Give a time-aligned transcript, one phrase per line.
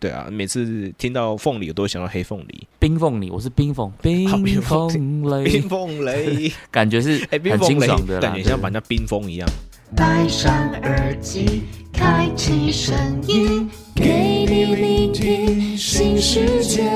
[0.00, 2.66] 对啊，每次听到凤梨，我都会想到黑凤梨。
[2.78, 9.48] 冰凤梨，我是冰凤，冰冰凤凤梨，冰凤 梨， 感觉是哎，很清爽的，感觉像把人家冰封一样。
[9.96, 12.94] 戴上耳机，开启声
[13.26, 16.88] 音，给你聆听新世界。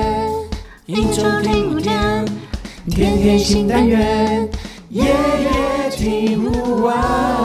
[0.85, 2.25] 一周听五天，
[2.89, 4.47] 天天新单元，
[4.89, 7.42] 夜夜听不完。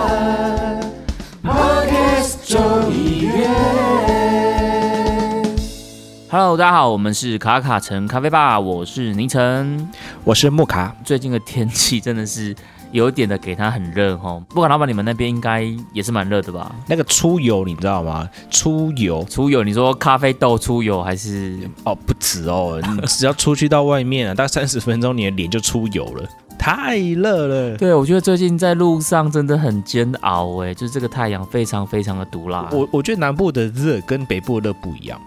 [6.31, 9.89] Hello，大家好，我们是卡卡城咖啡吧，我是倪晨。
[10.25, 12.55] 我是木卡，最近的天气真的是
[12.93, 14.45] 有点的给它很热哦。
[14.51, 15.63] 不管老板，你们那边应该
[15.95, 16.71] 也是蛮热的吧？
[16.87, 18.29] 那个出油你知道吗？
[18.51, 21.59] 出油出油，你说咖啡豆出油还是？
[21.85, 27.75] 哦，不止哦，你只要出去到外面啊，大概三十分钟，你的脸就出油了，太热了。
[27.79, 32.69] 对，我觉得最近在路上真的很煎熬哎，就是这个太阳非常非常的毒辣。
[32.71, 35.19] 我我觉得南部的热跟北部的热不一样，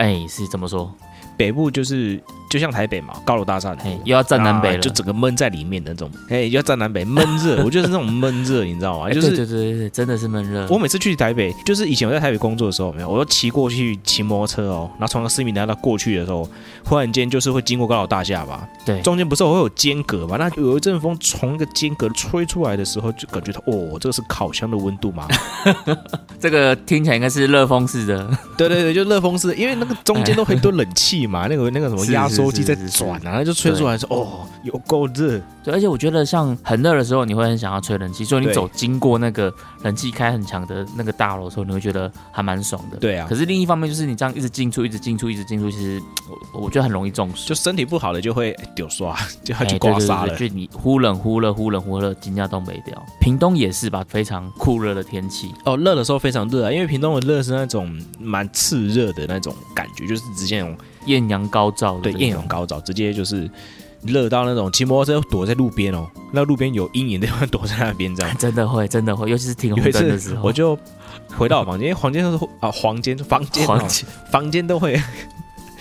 [0.00, 0.90] 哎是怎么说？
[1.40, 6.10] 北部就是就像台北嘛，高楼大厦又要站南北了，啊就整个闷在里面的那种。
[6.28, 9.08] 哎，要站南北闷热， 我觉得是那种闷热，你知道吗？
[9.08, 10.66] 就是对对对，真的是闷热。
[10.68, 16.46] 我每次去台北，就是以前我在台北工作的时候，没有，我都骑过去骑摩托车哦，然后从市民大道过去的时候，
[16.84, 20.36] 忽然间就是会经过高楼大厦吧，对中间不是会有间隔嘛？
[20.36, 25.26] 那有一阵风从那个间隔吹出来的时候，就感觉到哦，这个是烤箱的温度吗？
[26.40, 28.28] 这个听起来应该是热风式的，
[28.58, 35.40] 对对对，就热风式，因为那个中间都很多冷气嘛，那个那个什么是压缩机在转啊，然后就吹出来说哦，有够热。
[35.62, 42.96] 对，而且我觉得像很热的时候，你会很想要吹冷气，所以你走经过那个冷气开很强的那个大楼的时候，你会觉得还蛮爽的。
[42.96, 46.00] 对啊可，是另一方面就是你这样一直进出，一直进出，一直进出，其实
[46.54, 50.34] 我我觉得很容易中暑，就身体不好的就会丢刷， 就要哎去刮痧了。
[50.34, 53.06] 就你忽冷忽热，忽冷忽热，金价都没掉。
[53.20, 55.54] 屏东也是吧，非常酷热的天气。
[55.66, 63.50] 哦，热的时候非常热啊，因为屏东的热是那种蛮炽热的那种感觉，就是直接那种艳阳高照的对，艳阳高照，直接就是
[64.02, 68.34] 热到那种骑摩托车躲在路边哦，那路边有阴影的地方躲在那边这样。
[68.38, 70.78] 真的会，真的会，尤其是停红灯的时候，我就
[71.36, 73.66] 回到我房间，因为房间都是啊房间 房间、
[74.30, 75.00] 房间都会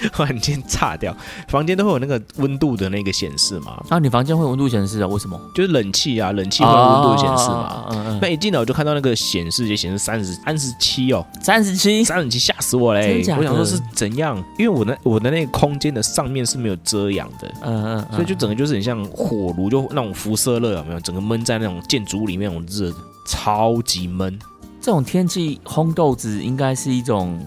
[0.13, 1.15] 忽然间炸掉，
[1.47, 5.07] 房间都会有那个温度的那个显示嘛，啊，你房间会有温度显示啊？
[5.07, 5.39] 为什么？
[5.53, 7.85] 就是冷气啊，冷气会有温度显示嘛。
[7.87, 13.23] 哦嗯嗯那一进来我就看到那个显示，就显示三十三十七哦，三十七，三十七吓死我嘞！
[13.37, 20.99] 我想说是怎样，因为我的我的那个空间的上面是没有遮阳的，嗯嗯，嗯所以就整个就是很像火炉，就那种辐射热有没有？
[20.99, 22.93] 整个闷在那种建筑物里面，那种热，
[23.25, 24.37] 超级闷，
[24.81, 27.39] 这种天气烘豆子应该是一种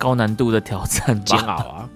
[0.00, 1.38] 高难度的挑战煎？
[1.40, 1.88] 熬啊，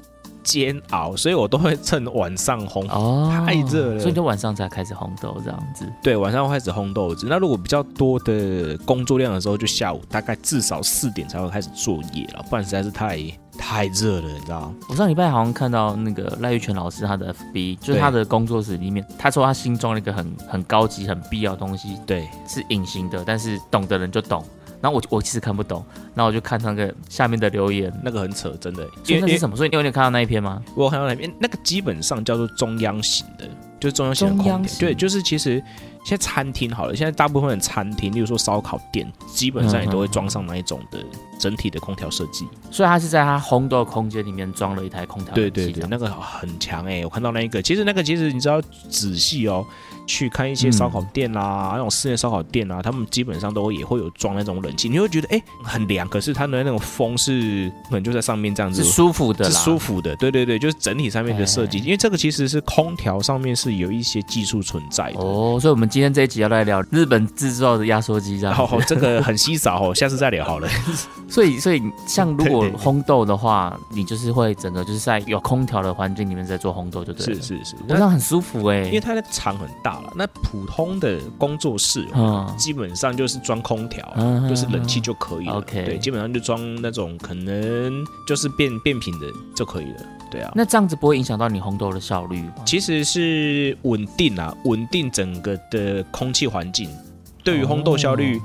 [0.42, 2.86] 煎熬，所以我都会趁晚上烘。
[2.90, 5.90] 哦，太热了所以就晚上才开始烘豆这样子。
[6.02, 7.26] 对，晚上会开始烘豆子。
[7.30, 13.18] 那如果比较多的工作量的时候，就下午大概至少四点才会开始作业了，不然实在是太
[13.56, 14.74] 太热了，你知道吗？
[14.90, 24.44] 我上礼拜好像看到那个赖玉泉老师他的 FB，就是他的工作室里面，他说他新装了一个很很高级、很必要的东西，对，是隐形的，但是懂的人就懂。
[24.84, 25.82] 然后我我其实看不懂，
[26.14, 28.86] 然后我就看那个下面的留言，那个很扯，真的。
[29.06, 29.56] 因为那是什么？
[29.56, 30.62] 所以你有点看到那一篇吗？
[30.76, 33.48] 我有看到那篇那个基本上叫做中央型的，
[33.80, 34.78] 就是中央型的空调。
[34.78, 35.54] 对，就是其实
[36.04, 41.02] 现在餐厅好了，现在大部分的餐厅，例如说烧烤店，基本上也都会装上那一种的
[41.40, 42.46] 整体的空调设计。
[42.70, 49.64] 所以他是在他烘豆空间里面装了一台空调对对对，那个很强哎、我看到那一个，其实那个其实你知道仔细哦，
[50.06, 65.18] 去看一些烧烤店啦、那种室内烧烤店啊，他们基本上都也会有装那种冷气，你会觉得哎、很凉，可是它的那种风是可能就在上面这样子是舒服的啦，是舒服的，对对对，就是整体上面的设计，哎因为这个其实是空调上面是有一些技术存在的。
[65.18, 68.60] 哦，所以我们今天这一集要来聊日本制造的压缩机这样子。
[68.60, 70.68] 然后这个很稀少哦，下次再聊好了。
[71.28, 77.34] 所以，所以像如果烘豆的话，你就是会整个就是在有空调的环境里面在做烘豆，就对了。
[77.34, 82.06] 是是是，这样很舒服哎、因为它的场很大了，那普通的工作室
[82.56, 85.54] 基本上就是装空调，嗯就是冷气就可以了。
[85.54, 90.06] OK 对，基本上就装那种可能就是变变频的就可以了。
[90.30, 92.54] 对啊，那这样子不会影响到你烘豆的效率吗？
[92.66, 96.90] 其实是稳定啊，稳定整个的空气环境。
[97.44, 98.42] 对于烘豆效率，哦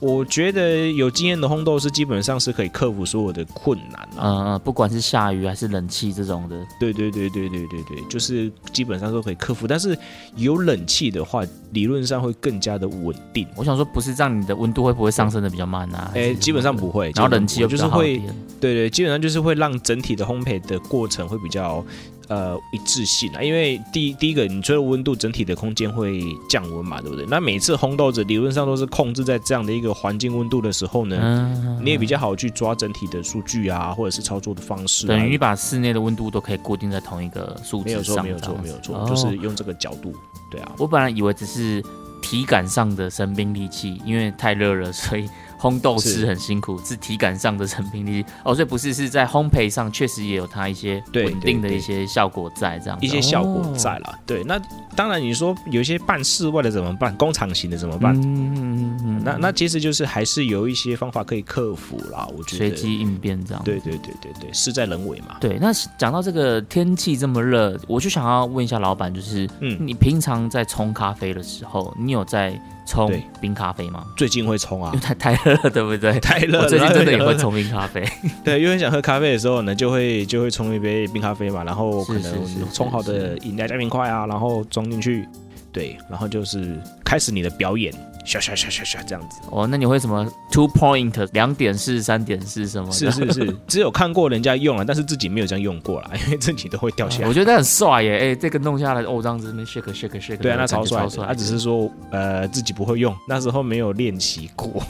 [0.00, 4.58] 我觉得有经验的烘豆师基本上是可以克服所有的困难啊。
[4.58, 9.66] 不管是下雨还是冷气这种的，对对对对对对对，就是基本上都可以克服。
[9.66, 9.96] 但是
[10.36, 13.46] 有冷气的话，理论上会更加的稳定。
[13.56, 16.10] 我想说不是这样，你的温度会不会上升的比较慢啊？
[16.14, 18.18] 哎，是基本上不会，然后冷气就是会，
[18.60, 21.84] 对对，基本上就是会让整体的烘焙的过程会比较
[22.28, 27.26] 呃一致性啊，因为第第一个，你吹的温度整体的空间会降温嘛，对不对？
[27.26, 35.08] 那每次烘豆子理论上都是控制在这样的一个环境温度的时候呢，嗯，你也比较好去抓整体的数据啊，或者是操作的方式、啊。
[35.08, 40.12] 等于把室内的温度都可以固定在同一个数值上，没有错，没有错没有错，哦就是用这个角度，
[40.50, 40.72] 对啊。
[40.78, 41.84] 我本来以为只是是
[42.22, 45.28] 体感上的生兵利器，因为太热了，所以
[45.60, 48.24] 烘豆是师很辛苦，是体感上的成品力。
[48.44, 54.42] 哦，所以不是是在烘焙上确实也有它一些对稳定的一些效果在，这样子一些效果哦在啦，对。
[54.44, 54.58] 那
[54.96, 57.14] 当然，你说有一些办室外的怎么办？
[57.16, 58.14] 工厂型的怎么办？
[58.16, 62.60] 嗯嗯嗯嗯，那那其实就是还是有一些方法可以克服啦，我觉得。
[62.60, 63.62] 随机应变这样。
[63.64, 65.36] 对对对对对，事在人为嘛。
[65.40, 74.04] 对，那讲到这个天气这么热，我就想要问一下老板，就是嗯，你平常在冲咖啡的时候，你有在冲冰咖啡吗？
[74.16, 76.18] 最近会冲啊因为，太太热了，对不对？
[76.20, 76.64] 太热了。
[76.64, 78.04] 我最近真的也会冲冰咖啡。
[78.44, 82.32] 对，因为想喝咖啡的时候呢，就会就会冲一杯冰咖啡嘛，然后可能
[82.72, 85.26] 冲好的饮料加冰块啊，然后装进去，
[85.72, 87.92] 对，然后就是开始你的表演，
[88.24, 89.40] 唰唰唰唰唰这样子。
[89.50, 92.90] 哦，那你会什么 two point 两点式、三点式什么？
[92.92, 97.34] 是是是，只有看过人家用了，但是自己没有这样用过啦，因为自己都会掉下来我。
[97.34, 98.18] 觉得很帅耶！
[98.18, 101.00] 哎，这个弄下来，哦，这样子那 shake shake shake，对啊，那超帅。
[101.00, 101.26] 超帅。
[101.26, 104.82] 他只是说，呃，自己不会用，那时候没有练习过。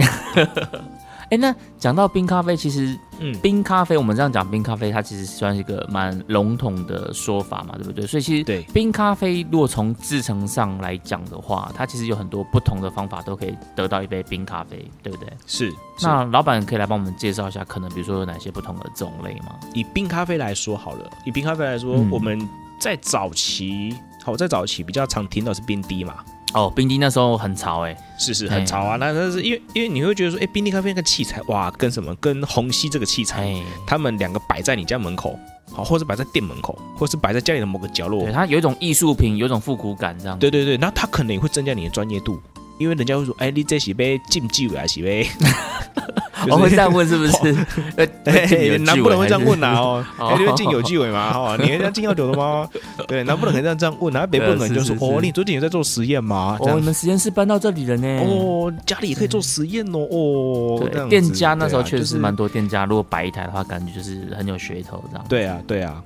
[1.31, 8.07] 哎，那讲到冰咖啡，其实嗯，冰咖啡我们这样讲，冰咖啡它其实算是一个蛮笼统的说法嘛，对不对？
[8.07, 15.33] 所以其实对，冰咖啡如果从制成上来讲的话，它其实有很多不同的方法都可以得到一杯冰咖啡，对不对？
[15.47, 15.71] 是。
[15.71, 19.55] 是那老板可以来帮我们介绍一下，可能比如说有哪些不同的种类吗？
[19.75, 22.41] 以冰咖啡来说好了，以冰咖啡来说，嗯我们
[22.81, 23.95] 在早期，
[24.25, 28.97] 好，在早期比较常听到是冰滴嘛，哦，冰滴那时候很潮哎，是是很潮啊。
[28.97, 35.39] 那但是因为因为你会觉得说，哎，冰滴咖啡那个器材，哇，跟什么跟虹吸这个器材，哎，他们两个摆在你家门口，
[35.73, 40.39] 好，或者摆在店门口，或是摆在家里的某个角落对，，它有一种艺术品，有一种复古感这样。
[40.39, 42.41] 对对对，那它可能也会增加你的专业度，
[42.79, 45.27] 因为人家会说，哎，你这是杯禁忌还是杯？
[46.49, 47.57] 我会这样问是不是？
[47.97, 51.33] 呃， 哎，南部人会这样问啊，哦，哦 哎，你会进有纪委嘛？
[51.33, 52.69] 哈，你会这样进药酒的吗？
[53.07, 56.57] 对，南部人可以这样这样问，然后北部人可能就说，哦，你最近有在做实验吗？
[56.59, 58.21] 这哦，样你们实验室搬到这里了呢。
[58.21, 65.25] 哦，家里也可以做实验哦，哦，对，店家那时候确实蛮多店家，如果摆一台的话，感觉就是很有噱头这样。
[65.29, 66.03] 对啊，对啊，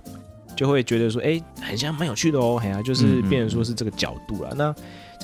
[0.57, 4.51] 就会觉得说，哎，很像蛮有趣的哦，哎呀，就是变成说是这个角度了。
[4.57, 4.75] 那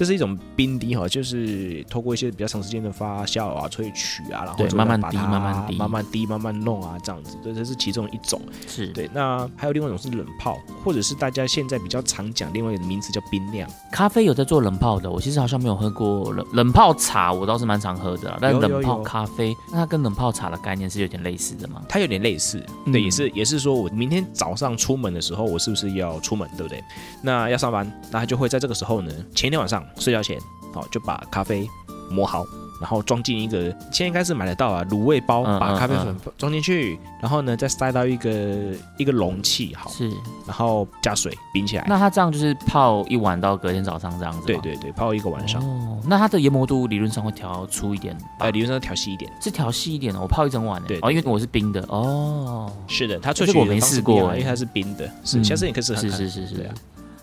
[0.01, 7.37] 这是一种冰滴哈，就是透过一些比较长时间的发酵啊、萃取啊，然后慢慢滴慢慢滴慢慢滴、慢慢弄啊，这样子。
[7.43, 8.41] 对，这是其中一种。
[8.67, 13.69] 是，对，那还有另外一种是冷泡，或者是大家现在比较常讲另外一个名词叫冰酿。
[13.93, 21.83] 咖啡有在做冷泡的，我其实好像没有喝过冷冷泡茶，我倒是蛮常喝的啦，但冷泡咖啡，那它跟冷泡茶的概念是有点类似的吗？
[21.87, 26.83] 它有点类似，嗯对，也是也是说我明天早上出门的时候，我是不是要出门，对不对？
[27.21, 30.39] 那要上班，那他就会在这个时候呢，前一天晚上睡觉前，
[30.73, 31.69] 好就把咖啡
[32.11, 32.45] 磨好，
[32.81, 38.31] 然后装进一个现在应该是买得到啊卤味包，把咖啡粉嗯装进去，然后呢再塞到一个
[38.97, 40.09] 一个容器，好，是，
[40.47, 41.85] 然后加水冰起来。
[41.87, 49.31] 那它这样就是泡一晚到隔天早上这样子吗对对对，泡一个晚上，哦，那它的研磨度理论上会调粗一点吧，呃，理论上调细一点。
[49.41, 50.89] 是调细一点的，我泡一整晚呢。
[50.89, 56.11] 对哦，因为我是冰的哦，是的，它萃这个我没取的方式试过欸不一样因为它是冰的，是，嗯下次你可以试看看。
[56.11, 56.71] 是是是是。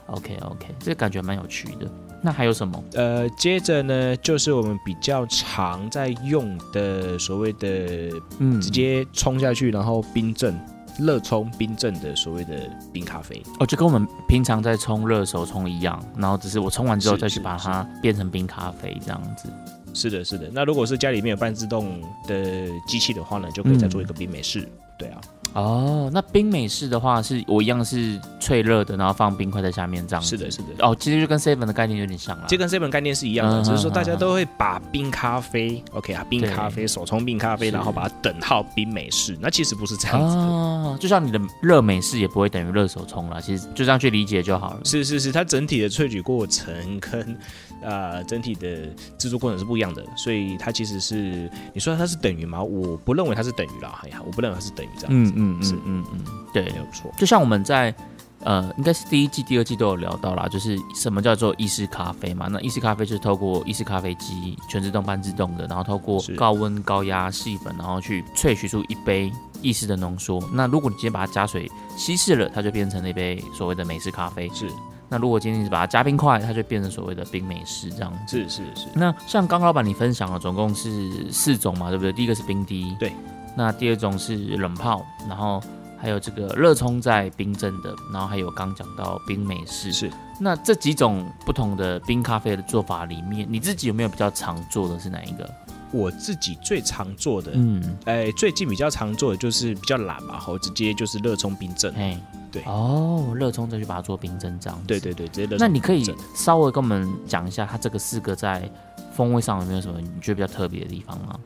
[0.08, 1.88] OK OK，这个感觉蛮有趣的。
[2.22, 2.84] 那还有什么？
[2.94, 8.10] 呃，接着呢，就是我们比较常在用的所谓的
[8.40, 10.60] 嗯，直接冲下去，然后冰镇、
[11.00, 13.42] 热冲、冰镇的所谓的冰咖啡。
[13.60, 19.48] 哦，就跟我们平常在冲热手冲一样，然后只是我冲完之后再去把它变成冰咖啡这样子。
[19.94, 20.50] 是的，是的。
[20.52, 24.68] 那如果是家里面有半自动的机器的话呢，就可以再做一个冰美式。
[24.98, 25.22] 对啊，
[25.58, 30.30] 哦，那冰美式的话，是我一样是脆热的，然后放冰块在下面这样子。
[30.30, 30.68] 是的，是的。
[30.80, 39.36] 哦，其实就跟 seven 的概念有点像了，其实跟 seven 概念是一样的，嗯只是说大家都会把冰咖啡，OK 啊，冰咖啡、手冲冰咖啡，然后把它等号冰美式。
[39.42, 40.42] 那其实不是这样子的。
[40.42, 44.82] 哦，就像你的热美式也不会等于热手冲啦，其实就这样去理解就好了。
[44.84, 47.36] 是是是，它整体的萃取过程跟
[47.82, 52.62] 呃整体的制作过程是不一样的，所以它其实是你说它是等于吗？
[52.62, 57.12] 我不认为它是等于啦，哎呀，我不认为它是等于这样子，嗯嗯嗯嗯嗯，对没，有错。
[57.18, 57.94] 就像我们在
[58.42, 62.48] 呃，应该是第一季、第二季都有聊到啦，就是什么叫做意式咖啡嘛？
[62.50, 69.32] 那意式咖啡就是透过意式咖啡机全自动、半自动的，然后透过高温、高压细粉，然后去萃取出一杯
[69.62, 70.40] 意式的浓缩。
[70.54, 74.48] 那如果你直接把它加水稀释了，它就变成了一杯所谓的美式咖啡。
[74.54, 74.70] 是
[75.10, 78.38] 那如果今天你把它加冰块，它就变成所谓的冰美式这样子。
[78.38, 82.12] 是是是，那像刚刚老板你分享了，总共是四种嘛，对不对？
[82.12, 83.12] 第一个是冰滴，对。
[83.56, 85.60] 那第二种是冷泡，然后
[85.98, 89.92] 还有这个热冲在冰镇的，然后还有刚讲到冰美式。
[89.92, 95.50] 是那这几种不同的冰咖啡的做法里面，你自己有没有比较常做的是哪一个？
[95.92, 101.92] 我自己最常做的，嗯，哎，最近比较常做的就是比较懒嘛，吼直接就是热冲冰镇。
[101.96, 102.20] 哎，
[102.60, 104.86] 对哦，热冲再去把它做冰镇这样子。
[104.88, 105.58] 对对对，直接热。
[105.60, 106.04] 那你可以
[106.36, 108.70] 稍微跟我们讲一下，它这个四个在
[109.14, 111.40] 风味上有没有什么你觉得比较特别的地方吗？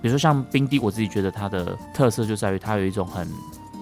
[0.00, 3.26] 比如说像冰滴，我自己觉得它的特色就在于它有一种很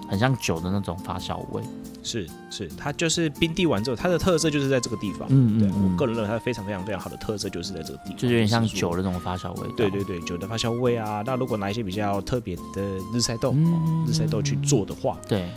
[0.09, 1.61] 很像酒的那种发酵味。
[2.03, 5.27] 是是，它就是冰滴完之后，它的特色就是在这个地方。
[5.27, 9.73] 对嗯嗯我个人认为它非常非常非常好的特色就是在这个地方，就是有点像酒的那种发酵味道。
[9.75, 11.21] 对对对，酒的发酵味啊。
[11.25, 12.81] 那如果拿一些比较特别的
[13.13, 15.49] 日晒豆、嗯日晒豆去做的话，对，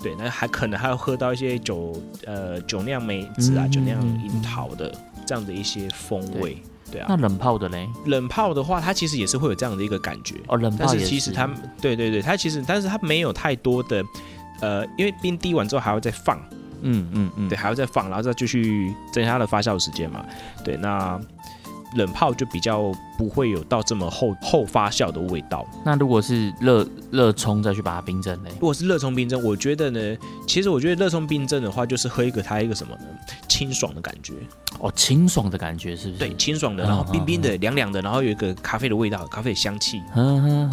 [0.00, 4.94] 对，那还可能还要喝到一些酒呃酒酿梅子啊、嗯酒酿樱桃的
[5.26, 6.56] 这样的一些风味。
[6.90, 7.86] 对啊，那冷泡的嘞？
[8.06, 11.46] 冷泡的话，它其实也是会有这样的一个感觉，哦，冷但泡也是其实它
[11.82, 14.02] 对对对，它其实但是它没有太多的
[14.62, 16.38] 呃，因为冰滴完之后还要再放，
[16.80, 20.24] 嗯嗯嗯，对，还要再放，然后再继续增加它的发酵时间嘛。
[20.64, 21.20] 对，那
[21.96, 25.66] 冷泡就比较不会有到这么后后发酵的味道。
[25.84, 28.50] 那如果是热热冲再去把它冰镇呢？
[28.54, 30.16] 如果是热冲冰镇，我觉得呢，
[30.46, 33.04] 其实我觉得热冲冰镇的话，就是喝一个它一个什么呢？
[33.48, 34.34] 清爽的感觉，
[34.78, 36.18] 哦，清爽的感觉是不是？
[36.18, 40.00] 对，，清爽的，嗯然后冰冰的、凉凉的，然后有一个咖啡的味道，咖啡的香气。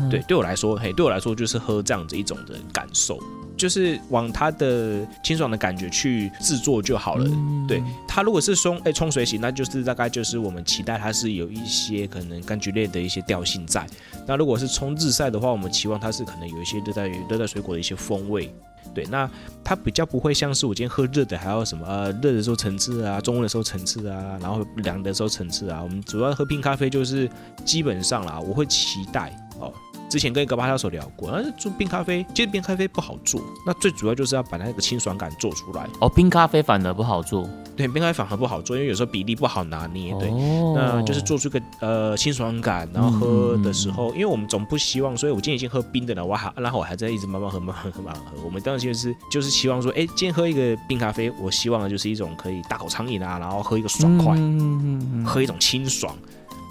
[0.09, 3.17] 对，对我来说，嘿，对我来说就是喝这样子一种的感受，
[3.57, 7.25] 就是往它的清爽的感觉去制作就好了。
[7.27, 13.85] 嗯对，它如果是冲哎冲水洗，那就是大概就是我们期待它是有一些可能柑橘类的一些调性在。
[14.27, 18.53] 那如果是冲日晒的话，我们期望它是可能有一些热带热带水果的一些风味。
[18.93, 19.29] 对，那
[19.63, 25.81] 它比较不会像是我今天喝热的，还有什么呃热的时候层次啊，中温的时候层次啊，然后凉的时候层次啊。
[25.83, 27.29] 我们主要喝冰咖啡就是
[27.65, 29.73] 基本上啦，我会期待哦。
[30.09, 35.87] 之前跟一个巴教授聊过，但是做冰咖啡，其实冰咖啡不好做，那最主要就是要把那个清爽感做出来。
[35.99, 37.49] 哦，冰咖啡反而不好做。
[37.75, 40.13] 对，冰咖啡反而不好做，因为有时候比例不好拿捏。
[40.19, 48.41] 对，哦那就是做出个呃清爽感，然后喝的时候，因为我们总不希望，所以我今天已经喝冰的了，我还然后我还在一直慢慢喝、慢慢喝、慢慢喝。
[48.45, 56.15] 我们当然就是就是希望说，哎，今天喝一个冰咖啡，我希望的就是一种可以大口畅饮啊，然后喝一个爽快，嗯嗯嗯喝一种清爽。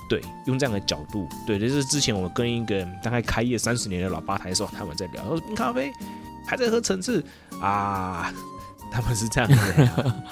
[0.08, 5.90] 对，用这样的角度，对，就是之前我跟一个大概开业三十年的老吧台的时候，他们在聊，说冰咖啡
[6.46, 7.24] 还在喝层次
[7.60, 8.32] 啊，
[8.90, 10.22] 他们是这样子的。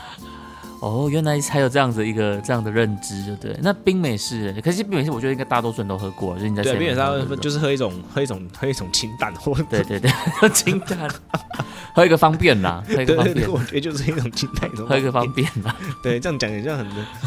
[0.82, 3.56] 哦，原来还有这样子一个这样的认知，就对。
[3.62, 10.10] 那冰美式，可是冰美式我觉得应该大多数人都喝过，就是你在对，7-Eleven 冰美式就是喝一种喝一种喝一种清淡或对对对，
[10.40, 11.08] 喝 清淡，
[11.94, 16.84] 喝一个方便啦，喝一个方便对对对，，我觉得就是一种清淡，一种喝一个方便啦，对，这样讲也像很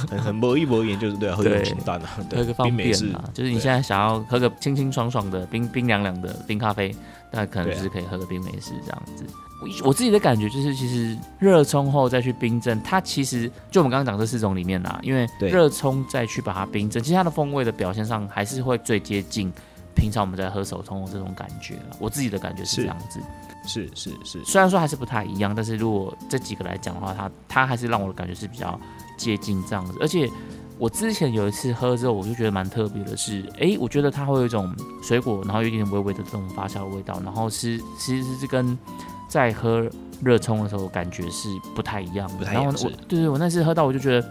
[0.10, 3.24] 很很磨一磨言，就是对啊，喝一种对清淡啊，喝一个方便啦。
[3.34, 6.94] 就是你现在想要喝个清清爽爽的冰冰凉凉的冰咖啡，
[7.32, 9.24] 那可能就是可以喝个冰美式这样子。
[9.62, 19.52] 我我自己的感觉就是，其实热冲后再去冰镇，它其实就我们刚刚讲这四种里面啦，因为对热冲再去把它冰镇，其实它的风味的表现上还是会最接近
[19.96, 23.20] 平常我们在喝手冲的这种感觉啦我自己的感觉是是这样子。
[23.68, 28.80] 是是是，虽然说还是不太一样，但是如果这几个来讲的话，它它还是让我的感觉是比较
[29.18, 29.94] 接近这样子。
[30.00, 30.30] 而且
[30.78, 34.72] 我之前有一次喝之后，我就觉得蛮特别的是，诶，我觉得它会有一种
[35.02, 38.78] 水果，然后有一点微微的这种发酵的味道，然后是其实是跟
[39.28, 39.86] 在喝
[40.22, 42.46] 热冲的时候感觉是不太一样的。
[42.46, 44.28] 然后我对对，我那次喝到我就觉得，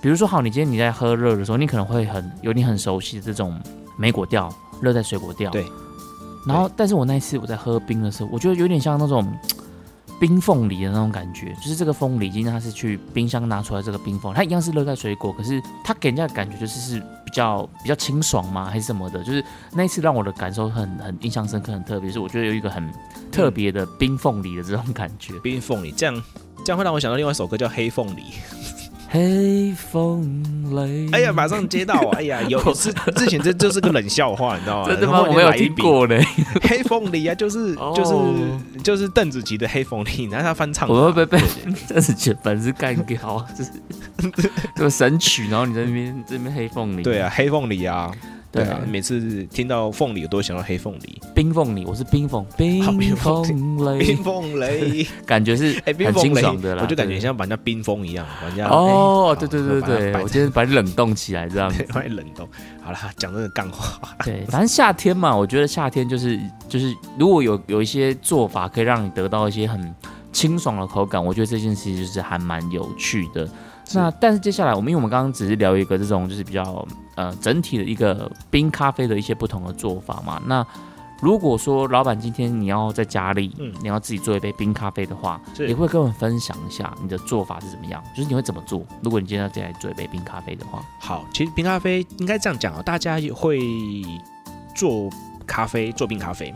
[0.00, 3.58] 比如说好，你今天你在喝热的时候，你可能会很有你很熟悉的这种
[3.98, 5.64] 莓果调、热带水果调，对。
[6.46, 9.26] 然后，但是我那一次我在喝冰的时候，我觉得有点像那种
[10.20, 19.24] 冰凤梨的那种感觉，就是这个凤梨今天它是去冰箱拿出来这个冰凤，它一样是热带水果，可是它给人家的感觉就是是比较比较清爽吗，还是什么的？
[19.24, 22.92] 就是那一次让我的感受很很印象深刻，很特别，是我觉得有一个很
[23.32, 25.32] 特别的冰凤梨的这种感觉。
[25.40, 26.22] 冰凤梨，这样
[26.64, 28.20] 这样会让我想到另外一首歌叫《黑凤梨》。
[29.12, 30.22] 黑凤
[30.70, 32.10] 梨，哎呀，马上接到啊！
[32.16, 34.88] 哎呀， 有是之前这就是个冷笑话，你知道吗？
[34.88, 35.24] 真的吗？
[35.28, 36.24] 我没有听过嘞，
[36.62, 40.88] 黑凤梨啊，就是哦就是就是邓紫棋的黑凤梨，然后他翻唱。
[40.88, 41.40] 我会不会被
[41.88, 43.44] 真是觉粉丝干掉啊？
[43.58, 43.70] 就是
[44.76, 48.12] 这个神曲，然后你在那边这边黑凤梨，对啊，黑凤梨啊，
[48.52, 51.20] 对每次听到凤梨，我都会想到黑凤梨。
[51.34, 61.94] 冰凤梨，我是冰凤冰冰凤冰梨，凤梨， 感觉是 很清爽的啦，我就感觉像把人家冰封一样，把人家哦，哎对对对对，我今天把你冷冻起来这样子 对，。
[61.94, 62.48] 把你冷冻。
[62.82, 66.38] 好了，讲这个干话，对，反正夏天嘛，我觉得夏天就是
[66.68, 69.94] 就是，如果有有一些做法可以让你得到一些很
[70.32, 73.48] 清爽的口感，我觉得这件事情就是还蛮有趣的。
[73.94, 80.64] 那但是接下来我们因为我们刚刚只是聊一个这种就是比较呃整体的一个冰咖啡的一些不同的做法嘛，那
[81.20, 83.70] 如果说老板今天你要在家里，嗯。
[83.82, 85.68] 你要自己做一杯冰咖啡的话，是。
[85.68, 88.82] 也会跟我们分享一下你的做法是怎么样，就是你会怎么做？
[89.02, 93.60] 如果你今天要自己来做一杯冰咖啡的话，好，其实冰咖啡应该这样讲啊，大家也会
[94.74, 95.10] 做
[95.46, 96.54] 咖啡，做冰咖啡。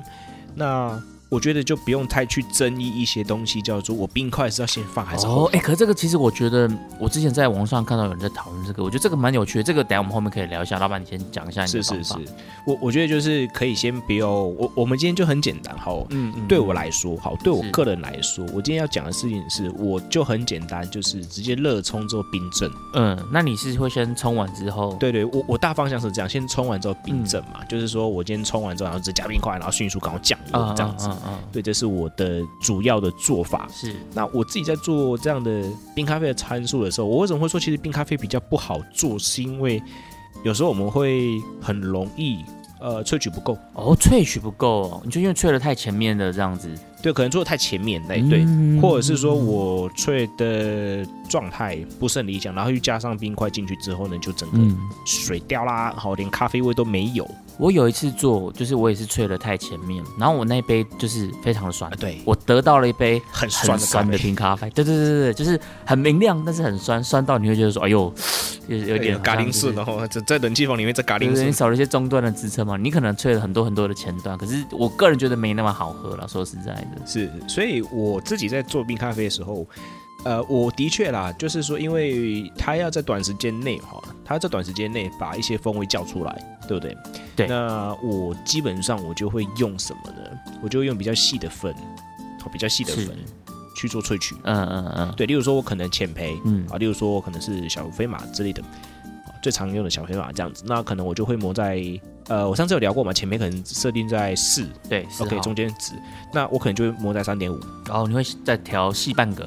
[0.54, 0.98] 那
[1.34, 9.62] 我觉得就不用太去争议一些东西，叫做我冰块是要先放还是后哦，哎、可是这个其实我觉得，我之前在网上看到有人在讨论这个，我觉得这个蛮有趣的。
[9.64, 10.78] 这个等下我们后面可以聊一下。
[10.78, 12.16] 老板，你先讲一下你的是是方法。
[12.24, 12.32] 是，
[12.64, 16.06] 我我觉得就是可以先不要我我们今天就很简单好。
[16.10, 22.70] 嗯嗯，对我来说，好，对我是个人来说，我今天要讲的事情是，我就很简单，就是直接热冲之后冰镇。
[22.92, 31.08] 嗯，那你是会先冲完之后，对对，我我大方向是这样，先冲完之后冰镇嗯嘛，就是说我今天冲完之后，然后直接加冰块，然后迅速赶快降嗯，温这样子。
[31.08, 31.38] 嗯嗯。
[31.52, 33.66] 对，这是我的主要的做法。
[33.68, 33.92] 嗯，。
[33.92, 33.96] 是。
[34.12, 35.64] 那我自己在做这样的
[35.94, 39.18] 冰咖啡的参数的时候，我为什么会说其实冰咖啡比较不好做？
[39.18, 39.82] 是因为
[40.42, 42.44] 有时候我们会很容易
[42.80, 44.82] 呃萃取不够，哦，萃取不够。
[44.82, 46.68] 哦，你就因为萃的太前面的这样子，
[47.02, 48.80] 对，可能做的太前面嘞，对，嗯。
[48.82, 54.76] 或者是说我萃的状态不是很理想，然后又加上冰块进去之后呢，就整个嗯，
[55.06, 57.26] 水掉啦，好，连咖啡味都没有
[57.58, 64.18] 我有一次做，就是我也是吹的太前面，然后我那杯就是非常的酸啊，，对，我得到了一杯很很酸的酸的。
[64.18, 68.12] 冰咖啡，对对对对对，就是很明亮，但是很酸，酸到你会觉得说，哎呦，
[68.68, 79.66] 有 有点咖喱是顺，然后在在冷气房里面在咖喱顺，对对你少了一些中段的支撑嘛，你可能吹了很多很多的前段，可是我个人觉得没那么好喝了，说实在的，是，所以我自己在做冰咖啡的时候，
[80.24, 86.96] 呃，我的确啦，就是说，因为他要在短时间内哈，他在短时间内把一些风味叫出来，对不对？
[87.36, 90.30] 对那我基本上我就会用什么呢？
[90.62, 91.74] 我就会用比较细的粉，
[92.40, 93.10] 好，比较细的粉
[93.76, 94.34] 去做萃取。
[94.44, 101.82] 嗯嗯嗯对，例如说我可能浅培嗯啊，例如说我可能是小飞马之类的，啊最常用的小飞马这样子，那可能我就会磨在。
[102.28, 105.92] 呃，我上次有聊过嘛，前面可能设定在四对，OK，中间值，
[106.32, 109.46] 那我可能就会磨在三点五，然后你会再调细半格，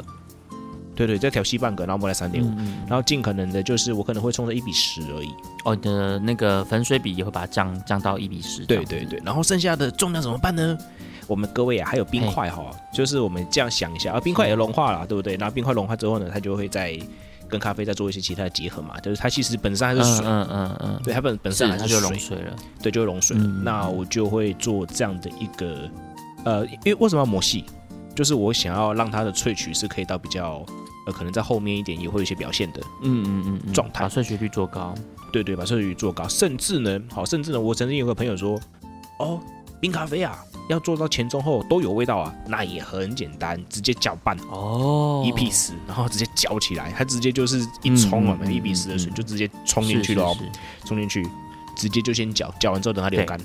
[0.98, 5.30] 对对，再调细半格，然后磨来三点五，嗯，然后尽可能的就是我可能会冲到一比十而已。
[5.64, 10.78] 哦，你的那个粉水比也会把它降降到一比十，对对对，然后剩下的重量怎么办呢？
[11.28, 15.36] 我们各位啊，还有冰块哈，就是我们这样想一下，啊，冰块也融化了，对不对？
[15.36, 16.98] 然后冰块融化之后呢，它就会在
[17.48, 23.44] 跟咖啡再做一些其他的结合嘛，就是它其实本身还是水，嗯嗯嗯对，它本本身是它就还是水溶水了，对，就会溶水了。
[23.44, 25.90] 嗯那我就会做这样的一个，
[26.46, 27.66] 呃，因为为什么要磨细？
[28.16, 30.66] 就是我想要让它的萃取是可以到比较，
[31.08, 32.82] 呃，可能在后面一点也会有一些表现的。
[33.02, 34.94] 嗯嗯嗯嗯，状态把萃取率做高，
[35.32, 38.60] 对对，把摄取率做高，甚至呢，好，甚至呢，我曾经有个朋友说，
[39.20, 39.40] 哦，
[39.80, 45.24] 冰咖啡啊，要做到前中后都有味道啊，那也很简单，直接搅拌哦。
[45.26, 49.14] 一比十，然后直接搅起来，它直接就是一冲啊，一比十的水嗯。
[49.14, 50.36] 就直接冲进去了
[50.84, 51.26] 冲进去，
[51.76, 53.40] 直接就先搅，搅完之后等它流干。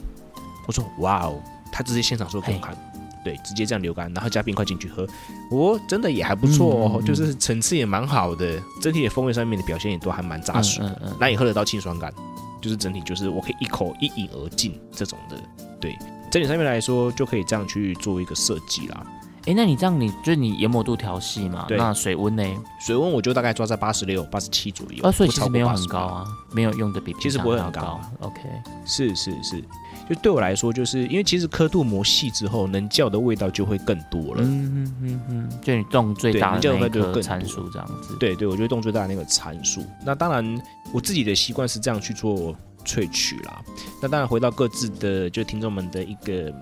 [0.66, 2.77] 我说哇哦，他直接现场说给我看。
[3.24, 5.06] 对，直接这样流干，然后加冰块进去喝，
[5.50, 10.88] 哦，真的也还不错哦，就是层次也蛮好的，整体的风味上面的表现也都还蛮扎实的。
[10.88, 12.12] 嗯嗯那也喝得到清爽感，
[12.61, 15.37] 就是整体就是我可以一口一饮而尽这种的。
[15.80, 15.96] 对，
[16.30, 19.06] 整体上面来说就可以这样去做一个设计啦。
[19.46, 21.64] 哎，那你这样你就是你研磨度调细嘛？
[21.66, 22.44] 对那水温呢？
[22.80, 25.98] 水温我就大概抓在八十六、八十七左右，啊，所以其实没有很高。
[25.98, 28.00] 啊，没有用的比其实不会很高。
[28.20, 28.40] OK，
[28.87, 29.61] 是是是，
[30.09, 34.43] 就对我来说，就是因为其实刻度磨细之后，能叫的味道就会更多了。
[34.43, 38.17] 嗯嗯嗯嗯，就你动最大的那个参数这样子。
[38.19, 39.85] 对对，我觉得动最大的那个参数。
[40.05, 40.62] 那当然，
[40.93, 43.62] 我自己的习惯是这样去做萃取啦。
[44.03, 46.53] 那当然，回到各自的就听众们的一个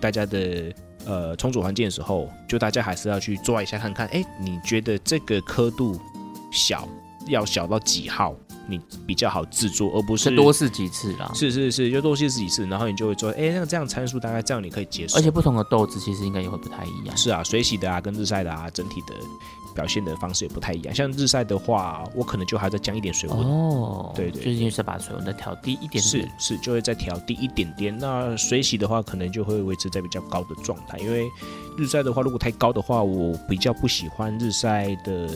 [0.00, 0.72] 大家的
[1.04, 6.00] 呃冲煮环境的时候，就大家还是要去抓一下看看，哎，你觉得这个刻度
[6.52, 6.88] 小
[7.26, 8.34] 要小到几号，
[8.68, 11.30] 你比较好制作，而不是是多试几次啦。
[11.34, 15.18] 是是是，就多试几次，然后你就会做，哎，那这样参数大概这样你可以接受。
[15.18, 17.16] 而且不同的豆子其实应该也会不太一样。
[17.16, 19.14] 是啊，水洗的啊，跟日晒的啊，整体的
[19.74, 20.94] 表现的方式也不太一样。
[20.94, 26.26] 像日晒的话，我可能就还再降一点水温，哦，对对就是因为是把水温再调低一点是。
[26.38, 27.96] 是，就会再调低一点点。
[27.96, 31.30] 那水洗的话，可能就会维持在比较高的状态，因为
[31.76, 35.28] 日晒的话，如果太高的话，我比较不喜欢日晒的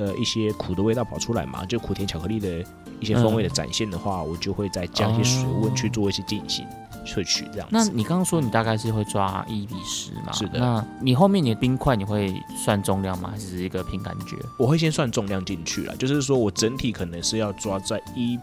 [0.00, 2.64] 呃一些苦的味道跑出来嘛，就苦甜巧克力的
[2.98, 6.66] 一些风味的展现的话，我就会再加一些水温去做一些进行
[7.04, 7.84] 萃取这样子那。
[7.84, 10.32] 你刚刚说你大概是会抓一比十嘛？
[10.32, 13.30] 是的那你后面你的冰块你会算重量吗？
[13.32, 14.36] 还是一个凭感觉？
[14.58, 18.38] 我会先算重量进去了，就是说我整体可能是要抓在一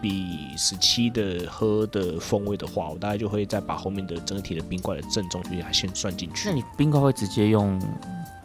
[0.00, 6.54] 比十七的喝的风味的话，我大概就会再把后面的整体的冰块的正重去先算进去那。
[6.54, 7.80] 你冰块会直接用，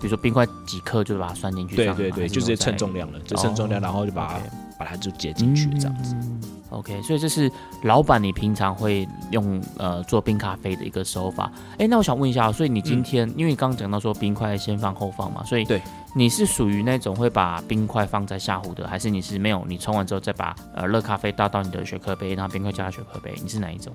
[0.01, 1.75] 比如说冰块几克就把它算进去？
[1.75, 4.39] 对对对，就直接称重量了，就称重量，哦然后就把它
[4.79, 6.15] 把它就接进去这样子。
[6.15, 7.51] 嗯 OK，所以这是
[7.83, 11.51] 老板你平常会用呃做冰咖啡的一个手法。
[11.77, 15.81] 哎，那我想问一下，所以你今天、因为刚刚讲到说冰块先放后放嘛，所以对
[16.15, 19.65] 你是属于那种会把冰块放在下壶的，还是你是没有？
[19.67, 23.91] 你冲完之后再把呃热咖啡倒到你的雪克杯，然后冰块加到雪克杯，你是哪一种？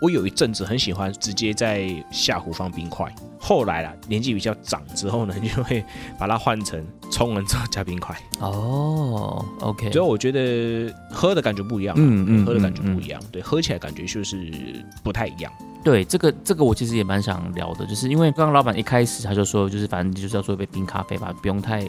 [0.00, 5.84] 我有一阵子很喜欢直接在下壶放冰块，后来啦，年纪比较长之后呢， 就会
[6.18, 8.16] 把它换成冲完之后加冰块。
[8.40, 14.52] 哦，OK，所以我觉得喝的感觉不一样，嗯嗯喝的感觉嗯不一样，对，喝起来感觉就是
[15.02, 15.52] 不太一样。
[15.84, 21.88] 对，这个这个我其实也蛮想聊的，就是因为刚刚老板一开始他就说，就是反正就是要做一杯冰咖啡吧，不用太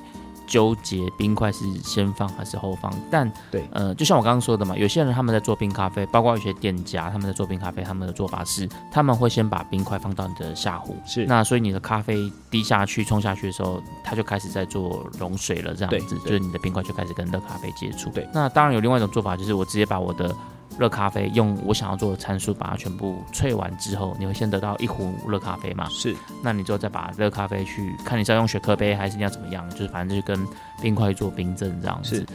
[0.50, 2.92] 纠结冰块是先放还是后放。
[3.10, 18.10] 但对呃，就像我刚刚说的嘛，有些人他们在做冰咖啡，包括有些店家他们在做冰咖啡，他们的做法是他们会先把冰块放到你的下壶，是那所以你的咖啡滴下去冲下去的时候，它就开始在做融水了，这样子，就是你的冰块就开始跟热咖啡接触。
[18.10, 20.36] 对，那当然有另外一种做法，就是我直接把我的
[20.78, 25.88] 热咖啡用我想要做的参数把它全部萃完之后，你会先得到一壶热咖啡嘛？
[25.90, 30.48] 是那你之后再把热咖啡去看你是要用雪克杯还是你要怎么样，就是反正就是跟
[30.82, 32.26] 冰块做冰镇这样子是。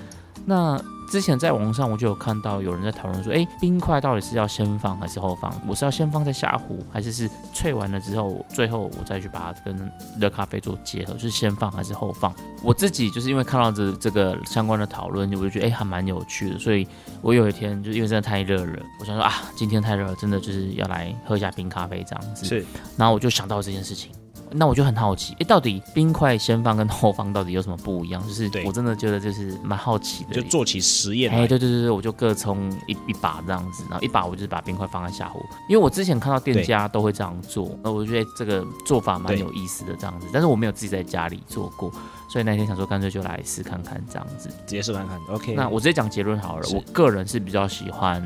[0.44, 5.52] 那之前在网上我就有看到有人在讨论说，哎，冰块到底是要先放还是后放？
[5.66, 12.34] 我是要先放在下壶，还是是萃完了之后，最后我再去把它跟热咖啡做结合，就是先放还是后放？
[12.62, 16.88] 我自己就是因为看到这这个相关的讨论，我就觉得哎还蛮有趣的，所以
[17.20, 22.44] 我有一天就是因为真的太热了，我想说啊，今天太热了，真的就是要来喝一下冰咖啡这样子。
[22.46, 22.64] 是，
[22.96, 24.10] 然后我就想到这件事情，
[24.56, 28.22] 那我就很好奇，哎，到底冰块先放跟后放到底有什么不一样？
[28.26, 41.90] 就是我真的觉得就是蛮好奇的，就做起实验哎，对对对，我就各冲一一把这样子，然后一把我就是把冰块放在下火，因为我之前看到店家都会这样做，那我就觉得这个做法蛮有意思的这样子，但是我没有自己在家里做过，
[42.28, 44.48] 所以那天想说干脆就来试看看这样子。
[44.48, 45.54] 直接试看看，OK。
[45.54, 48.22] 那我直接讲结论好了，我个人是比较喜欢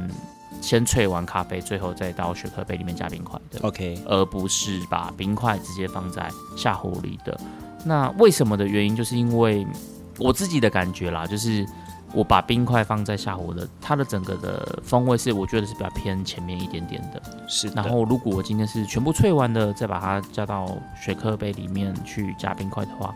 [0.60, 3.60] 先萃完咖啡，最后再到雪克杯里面加冰块的。
[3.62, 7.38] OK 而不是把冰块直接放在下壶里的。
[7.84, 9.66] 那为什么的原因，就是因为
[10.18, 11.64] 我自己的感觉啦，就是
[12.12, 17.22] 我把冰块放在下壶的，它的整个的风味是我觉得是比较偏前面一点点的。
[17.46, 23.14] 是的，然后如果我今天是全部萃完的，再把它加到雪克杯里面去加冰块的话，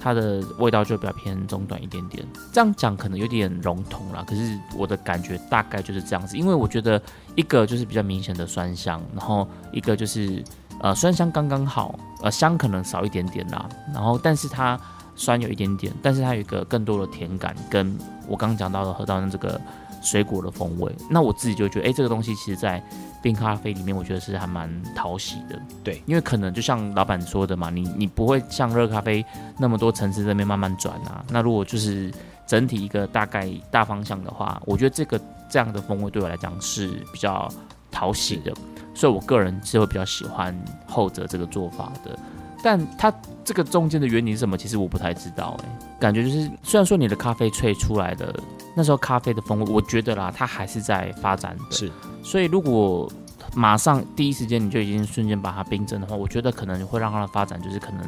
[0.00, 2.26] 它的味道就比较偏中短一点点。
[2.52, 6.36] 这样讲可能有点笼统啦，可是我的感觉大概就是这样子。
[6.36, 7.00] 因为我觉得
[7.36, 10.42] 一个就是比较明显的酸香，然后一个就是
[10.80, 14.80] 呃酸香刚刚好，呃香可能少一点点啦，然后但是它
[15.14, 19.60] 酸有一点点，但是它有一个更多的甜感，跟我刚刚讲到的喝到的这个
[20.00, 20.92] 水果的风味。
[21.08, 22.82] 那我自己就觉得，哎、这个东西其实在
[23.22, 25.60] 冰咖啡里面，我觉得是还蛮讨喜的。
[25.84, 29.24] 对，因为可能就像老板说的嘛，你你不会像热咖啡
[29.58, 31.24] 那么多层次在那边慢慢转啊。
[31.28, 32.10] 那如果就是
[32.46, 37.48] 整体一个大概大方向的话，我觉得这个这样的风味对我来讲是比较
[37.90, 38.52] 讨喜的，
[38.94, 42.18] 所以我个人是会比较喜欢后者这个做法的。
[42.62, 43.10] 但它
[43.42, 44.56] 这个中间的原理是什么？
[44.56, 48.38] 其实我不太知道、欸，感觉就是虽然说你的咖啡萃出来的
[48.74, 51.64] 那时候咖啡的风味，我觉得啦，它还是在发展的。
[51.70, 51.90] 是
[52.22, 53.10] 所以如果
[53.54, 58.00] 马上第一时间你就已经瞬间把它冰镇的话，我觉得可能会让它的发展就是可能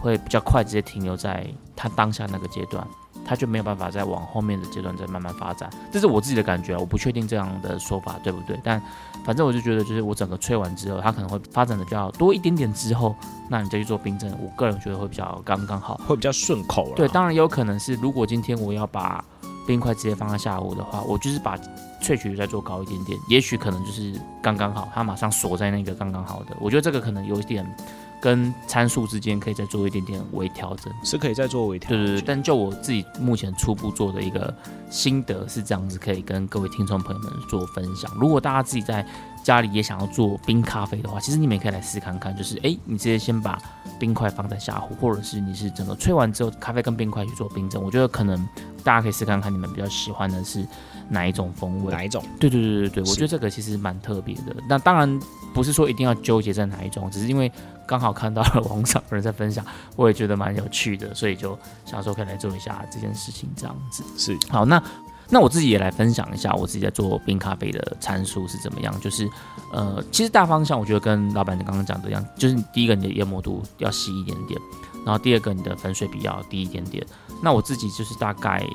[0.00, 2.84] 会比较快，直接停留在它当下那个阶段，
[3.24, 5.70] 它就没有办法再往后面的阶段再慢慢发展。
[5.92, 8.82] 这是我自己的感觉啊，我不确定这样的说法对不对，但
[9.24, 13.14] 反正我就觉得就是我整个吹完之后，它可能会发展的比较多一点点之后，
[13.48, 16.00] 那你再去做冰镇，我个人觉得会比较刚刚好。
[16.08, 16.94] 会比较顺口了。
[16.96, 19.24] 对，当然也有可能是，如果今天我要把
[19.68, 21.54] 冰块直接放在下午的话，我就是把
[22.00, 26.56] 萃取率再做高一点点，也许可能就是刚刚好，它马上锁在那个刚刚好的。
[26.58, 27.70] 我觉得这个可能有一点
[28.18, 30.90] 跟参数之间可以再做一点点微调整。
[31.04, 31.90] 是可以再做微调。
[31.90, 34.56] 对对对，但就我自己目前初步做的一个
[34.88, 38.10] 心得是这样子，可以跟各位听众朋友们做分享。
[38.18, 39.06] 如果大家自己在
[39.48, 43.58] 家里也想要做冰咖啡的话，其实你们也可以来试看看，就是诶，你直接先把
[43.98, 48.46] 冰块放在下壶，或者是你是整个吹完之后，咖啡跟冰块去做冰镇，我觉得可能
[48.84, 50.62] 大家可以试看看，你们比较喜欢的是
[51.08, 51.90] 哪一种风味。
[51.90, 52.22] 哪一种？
[52.38, 54.54] 对对对对对，我觉得这个其实蛮特别的。
[54.68, 55.18] 那当然
[55.54, 57.50] 不是说一定要纠结在哪一种，只是因为
[57.86, 59.64] 刚好看到了网上有人在分享，
[59.96, 64.04] 我也觉得蛮有趣的，所以就想说可以来做一下这件事情这样子。
[64.18, 64.82] 是好，那
[65.30, 68.98] 那我自己也来分享一下我自己在做冰咖啡的参数是怎么样。
[69.00, 69.28] 就是
[69.72, 74.58] 呃，其实大方向我觉得跟老板你刚刚讲的一样，就是第一个你的研磨度要细一点点，
[75.04, 77.06] 然后第二个你的粉水比要低一点点。
[77.42, 78.66] 那我自己就是大概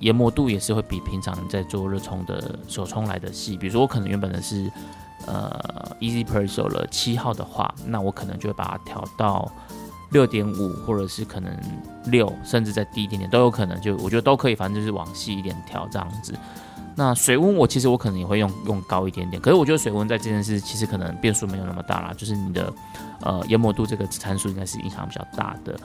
[0.00, 3.56] 研磨度也是会比平常在做热冲的手冲来的细。
[3.56, 4.70] 比如说我可能原本的是
[5.26, 5.58] 呃
[5.98, 9.50] Easy Presso 了七号的话，那我可能就会把它调到
[10.10, 11.54] 六点五，或者是可能
[12.06, 13.80] 六，甚至再低一点点都有可能。
[13.80, 16.34] 就我觉得都可以，反正就是往细一点调这样子。
[16.96, 22.72] 那水温我其实我可能也会用用高一点点，可是我觉得水温在这件事其实可能变数没有那么大啦，就是你的
[23.20, 25.78] 呃研磨度这个参数应该是影响比较大的。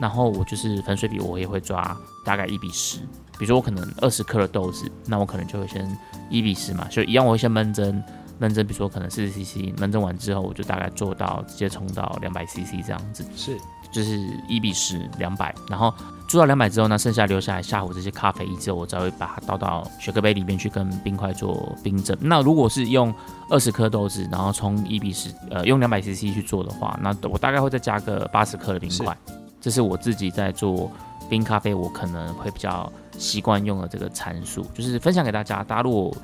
[0.00, 1.94] 然后我就是粉水比我也会抓
[2.24, 3.00] 大概一比十，
[3.36, 5.98] 比如说我可能二十克的豆子，那我可能就会先
[6.30, 8.02] 一比十嘛，就一样我会先闷蒸，
[8.40, 13.24] 焖蒸比如说可能四十 CC，认证完之后我就大概做到直接冲到两百 CC 这样子。
[13.36, 13.56] 是
[13.90, 15.92] 就是一比十两百，然后
[16.28, 22.16] 做到两百之后呢，剩下留下来下午这些咖啡液之后，我才会把它倒到雪克杯里面去跟冰块做冰镇。
[22.20, 23.12] 那如果是用
[23.48, 29.16] 二十颗豆子，然后冲一比十，呃，用两百 CC 去做的话，那我大概会再加个八十克的冰块。
[29.58, 30.90] 这是我自己在做
[31.30, 35.64] 冰咖啡，我可能会比较习惯用的这个参数，就是分享给大家。
[35.64, 36.14] 大家如果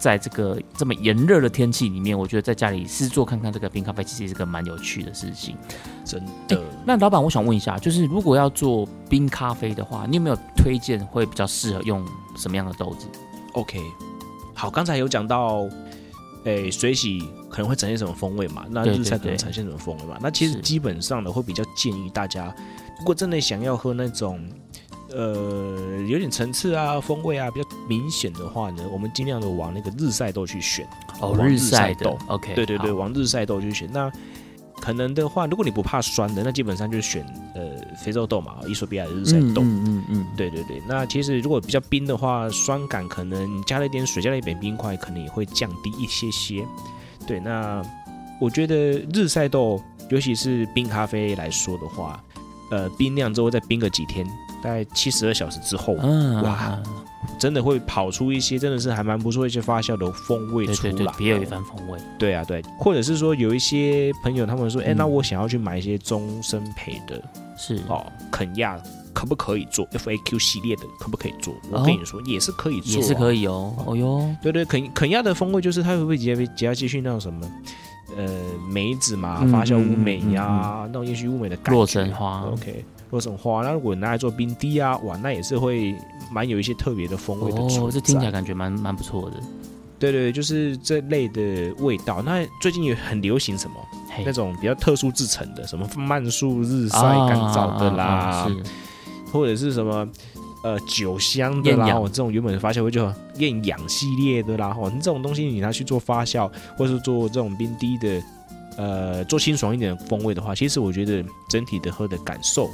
[0.00, 5.54] 在这个这么炎热的天气里面，我觉得在家里试做看看这个冰咖啡，其实是个蛮有趣的事情。
[6.06, 6.60] 真的。
[6.86, 12.02] 那老板，我想问一下，就是如果要做冰咖啡的话，你有没有推荐会比较适合用
[12.34, 13.06] 什么样的豆子
[13.52, 13.78] ？OK，
[14.54, 15.68] 好，刚才有讲到，
[16.44, 18.64] 诶，水洗可能会展现什么风味嘛？
[18.70, 20.16] 那日晒可能呈现什么风味嘛？
[20.22, 22.54] 那其实基本上呢，会比较建议大家，
[22.98, 24.42] 如果真的想要喝那种。
[25.12, 30.86] 呃，有点层次啊，风味啊比较明显的话呢，我们尽量的往那个日晒豆去选
[31.20, 33.90] 哦，日晒豆，OK，对对对，往日晒豆去选。
[33.92, 34.10] 那
[34.80, 37.22] 可能的话，如果你不怕酸的，那基本上就选
[37.54, 37.62] 呃
[38.02, 40.80] 非洲豆嘛，伊索比亚的日晒豆，嗯嗯嗯，对对对。
[40.88, 46.64] 那其实如果比较冰的话，酸感可能加了一点水，加了一点冰块，可能也会降低一些些。
[47.26, 47.82] 对，那
[48.40, 48.74] 我觉得
[49.12, 52.24] 日晒豆，尤其是冰咖啡来说的话，
[52.70, 54.26] 呃，冰酿之后再冰个几天。
[54.62, 55.94] 大概七十二小时之后，
[56.42, 56.78] 哇，
[57.38, 61.98] 真的会跑出一些真的是还蛮不错一些发酵的风味出来，别有一番风味。
[62.18, 67.22] 对啊，对，或者是说有一些朋友他们说，哎，那我想要去买一些终身培的，
[67.56, 68.80] 是哦，肯亚
[69.12, 70.82] 可不可以做 FAQ 系列的？
[70.98, 71.54] 可不可以做？
[71.70, 73.74] 我跟你说，也是可以做，也是可以哦。
[73.86, 77.50] 哦哟，对对，肯肯亚的风味就是它会不会直接直接继续那种什么？
[78.16, 78.28] 呃，
[78.68, 81.72] 梅子嘛，发酵乌梅呀，那种也许乌梅的感觉。
[81.72, 82.84] 洛神花，OK。
[83.10, 85.94] 洛神花，那如果拿来做冰滴啊，哇，那也是会
[86.32, 87.58] 蛮有一些特别的风味的。
[87.58, 89.36] 哦，这听起来感觉蛮蛮不错的。
[89.98, 92.22] 对对，就是这类的味道。
[92.22, 93.76] 那最近也很流行什么
[94.24, 98.48] 那种比较特殊制成的，什么慢速日晒干燥的啦，
[99.30, 100.08] 或者是什么
[100.64, 108.22] 呃酒香的啦，这种原本的发酵味就厌氧系列的啦，哦，这种东西你拿去做发酵，或者是做这种冰滴的，
[108.78, 112.70] 呃，做清爽一点的风味的话，其实我觉得整体的喝的感受。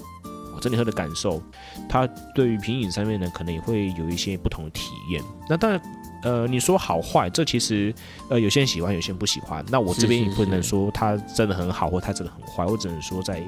[0.60, 1.42] 整体喝的感受，
[1.88, 5.22] 它对于品饮上面呢，可能也会有一些不同的体验。
[5.48, 5.80] 那当然，
[6.22, 7.94] 呃，你说好坏，这其实
[8.28, 9.64] 呃，有些人喜欢，有些人不喜欢。
[9.68, 12.64] 那我这边也不能说它真的很好，或它真的很坏。
[12.64, 13.42] 我只能说在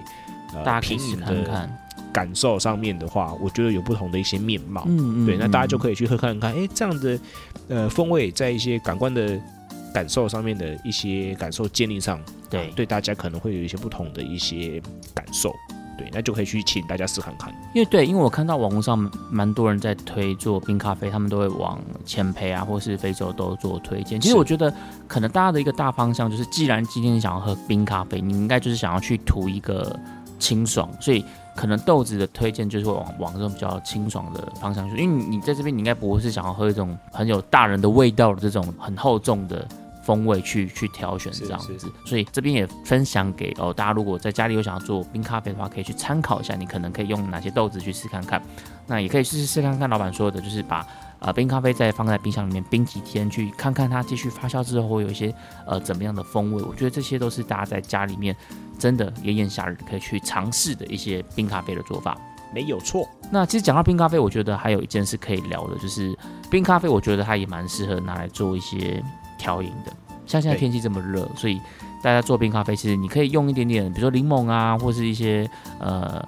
[0.54, 1.68] 呃品饮的
[2.12, 4.84] 感受上面的话，我觉得有不同的一些面貌。
[4.86, 5.26] 嗯嗯。
[5.26, 7.18] 对，那大家就可以去喝看看，哎，这样的
[7.68, 9.38] 呃风味，在一些感官的
[9.92, 14.80] 感受上面的一些感受建立上，对，对大家可能会有一些不同的一些
[15.14, 15.54] 感受。
[15.98, 17.52] 对，那就可以去请大家试看看。
[17.74, 18.98] 因为对，因为我看到网络上
[19.30, 24.20] 蛮多人在推做冰咖啡，他们都会往前培啊，或是非洲都做推荐。
[24.20, 24.72] 其实我觉得，
[25.06, 29.98] 可能大家的一个大方向就是，既然今天你想要喝冰咖啡，你应该就是想要去图一个
[30.38, 31.24] 清爽，所以
[31.56, 34.96] 可能豆子的推荐就是会往往这种比较清爽的方向去。
[34.96, 39.66] 因为你在这边，你应该不会是想要喝一种很有大人的味道的这种很厚重的。
[40.08, 48.42] 风味去去挑选这样子，所以这边也分享给哦大家，如果在家里有想要做冰咖啡的话，可以去参考一下，你可能可以用哪些豆子去试看看。
[48.86, 50.86] 那也可以试试试看看老板说的，就是把
[51.18, 55.34] 呃冰咖啡再放在冰箱里面冰几天，去看看它继续发酵之后会有一些
[55.66, 56.62] 呃怎么样的风味。
[56.62, 58.34] 我觉得这些都是大家在家里面
[58.78, 62.16] 真的炎炎夏日可以去尝试的一些冰咖啡的做法，
[62.54, 63.06] 没有错。
[63.30, 66.16] 那其实讲到冰咖啡，我觉得还有一件事可以聊的，就是
[66.50, 69.04] 冰咖啡，我觉得它也蛮适合拿来做一些。
[69.38, 69.92] 调饮的，
[70.26, 71.60] 像现在天气这么热，所以
[72.02, 75.48] 大家做冰咖啡，其实你可以用一点点，比如说柠檬啊，或是一些
[75.78, 76.22] 呃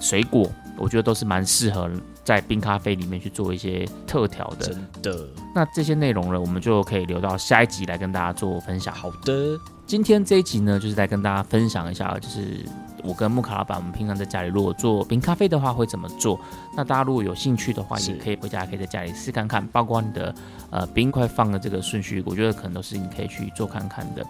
[0.00, 1.90] 水果，我觉得都是蛮适合
[2.24, 4.66] 在冰咖啡里面去做一些特调的。
[4.66, 8.94] 真的，那这些内容呢，我们就可以留到下一集来跟大家做分享。
[8.94, 12.64] 好的，今天这一集呢，就是在跟大家分享一下，就是。
[13.06, 16.38] 我跟木卡老板，我们平常在家里如果做冰咖啡的话，会怎么做？
[16.76, 20.34] 那大家如果有兴趣的话，也可以回家可以在家里试看看，包括你的
[20.70, 24.24] 呃冰块放的这个顺序，我觉得可能都是你可以去做看看的，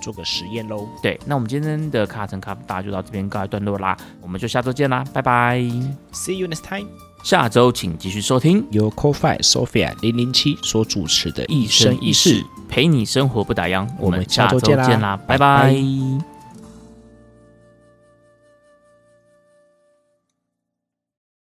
[0.00, 0.88] 做个实验喽。
[1.02, 5.58] 对，那我们今天的卡城咖啡吧就到这边告一段落啦，我们就下周见啦，拜拜
[6.12, 6.88] ，See you next time。
[7.22, 13.86] 下周请继续收听由 Coffee Sophia 零零七所主持的《一生一世》，陪你生活不打烊。
[13.96, 16.31] 我们下周见啦，拜拜。